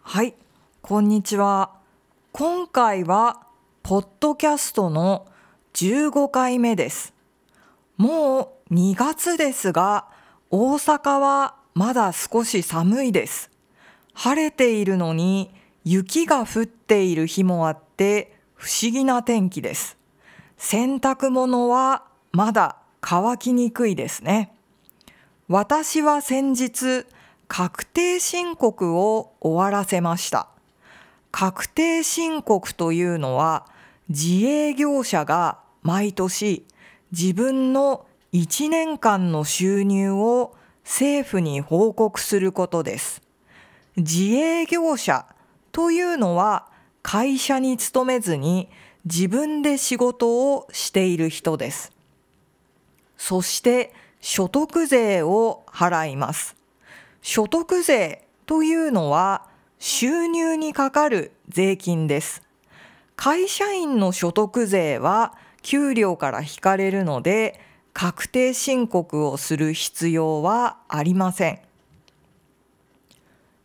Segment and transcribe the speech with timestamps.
[0.00, 0.34] はい、
[0.80, 1.72] こんにちは。
[2.32, 3.46] 今回は、
[3.82, 5.26] ポッドキャストの
[5.74, 7.12] 15回目です。
[7.98, 10.06] もう2月ですが、
[10.50, 13.50] 大阪はまだ少し寒いです。
[14.14, 15.54] 晴れているのに
[15.84, 19.98] 雪が降っている日もあって不思議な天気です。
[20.56, 24.54] 洗濯物はまだ乾きにくいですね。
[25.48, 27.04] 私は先日、
[27.48, 30.48] 確定申告を終わらせました。
[31.30, 33.66] 確定申告というのは
[34.08, 36.64] 自営業者が毎年
[37.10, 43.20] 自分の1年間の収入を政府に報告することです。
[43.96, 45.26] 自営業者
[45.72, 46.68] というのは
[47.02, 48.70] 会社に勤めずに
[49.04, 51.91] 自分で仕事をしている人です。
[53.24, 56.56] そして所得税を払います。
[57.20, 59.46] 所得税というのは
[59.78, 62.42] 収入にかかる税金です。
[63.14, 67.60] 会社員の所得税は給料から引かれるので
[67.92, 71.60] 確定申告をする必要はありません。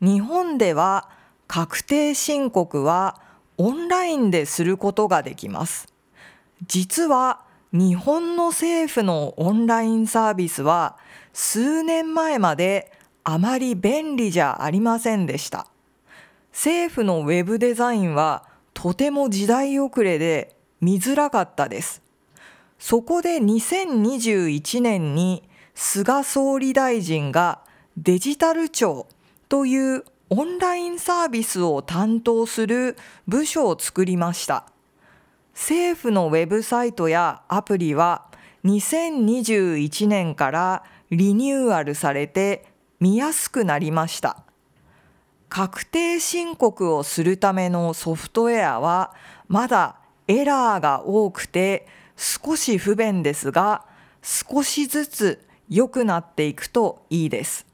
[0.01, 1.09] 日本では
[1.47, 3.19] 確定申告は
[3.57, 5.91] オンラインですることができます。
[6.67, 10.97] 実は日本の政府のオンラインサービスは
[11.33, 12.91] 数年前まで
[13.23, 15.67] あまり便利じゃありませんでした。
[16.51, 22.01] 政府のウェブデザインはとても時代遅れで見づらかったです。
[22.79, 25.43] そこで2021年に
[25.75, 27.59] 菅総理大臣が
[27.97, 29.07] デジタル庁
[29.49, 32.95] というオンラインサービスを担当する
[33.27, 34.71] 部署を作りました。
[35.57, 38.27] 政府のウェブサイトやアプリは
[38.63, 42.67] 2021年からリニューアルされて
[42.99, 44.43] 見やすくなりました。
[45.49, 49.15] 確定申告をするためのソフトウェアは
[49.47, 49.95] まだ
[50.27, 53.83] エラーが多くて少し不便ですが
[54.21, 57.65] 少しずつ良くなっていくといいです。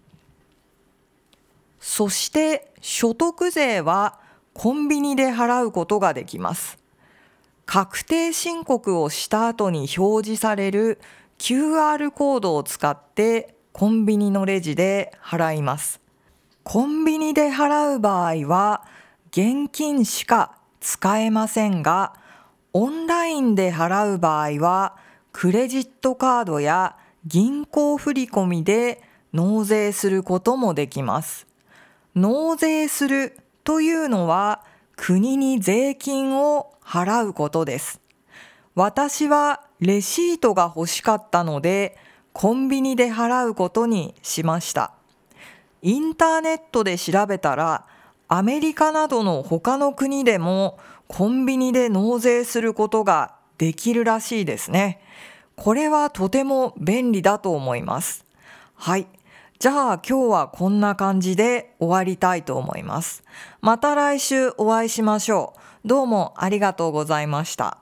[1.81, 4.22] そして所得税は
[4.53, 6.82] コンビニで払うことができます。
[7.66, 11.00] 確定申告をした後に表示される
[11.38, 16.00] QR コードを使ってコンビニのレジで払います。
[16.63, 18.85] コンビニで払う場合は
[19.31, 22.13] 現金しか使えませんが、
[22.73, 24.96] オンラインで払う場合は
[25.31, 29.02] クレジットカードや銀行振込で
[29.34, 31.47] 納税することもできます。
[32.16, 34.63] 納税するというのは
[34.95, 37.99] 国に税金を払うことです。
[38.75, 41.97] 私はレシートが欲しかったので
[42.31, 44.93] コンビニで払うことにしました。
[45.81, 47.85] インターネットで調べたら
[48.27, 55.01] アメリカなどの他の国でもコンビニで納税することができるらしいですね。
[55.55, 58.25] これはとても便利だと思います。
[58.75, 59.07] はい。
[59.59, 63.24] じゃあ今日はこんな感じで終わりたいと思います。
[63.62, 65.53] また来週お会いしましょ
[65.84, 65.88] う。
[65.88, 67.78] どうもありがとうございました。